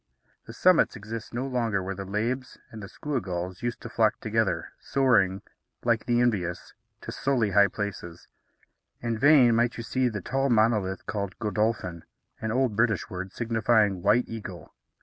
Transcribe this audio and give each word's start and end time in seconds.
The 0.47 0.53
summits 0.53 0.95
exist 0.95 1.31
no 1.31 1.45
longer 1.45 1.83
where 1.83 1.93
the 1.93 2.05
labbes 2.07 2.57
and 2.71 2.81
the 2.81 2.87
skua 2.89 3.21
gulls 3.21 3.61
used 3.61 3.81
to 3.81 3.87
flock 3.89 4.19
together, 4.19 4.73
soaring, 4.79 5.43
like 5.83 6.07
the 6.07 6.19
envious, 6.21 6.73
to 7.01 7.11
sully 7.11 7.51
high 7.51 7.67
places. 7.67 8.27
In 9.01 9.15
vain 9.19 9.55
might 9.55 9.77
you 9.77 9.83
seek 9.83 10.13
the 10.13 10.19
tall 10.21 10.49
monolith 10.49 11.05
called 11.05 11.37
Godolphin, 11.37 12.03
an 12.41 12.51
old 12.51 12.75
British 12.75 13.11
word, 13.11 13.31
signifying 13.31 14.01
"white 14.01 14.25
eagle." 14.27 14.73